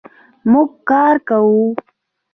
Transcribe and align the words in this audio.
مونږ 0.51 0.69
کار 0.89 1.13
کوو 1.27 1.63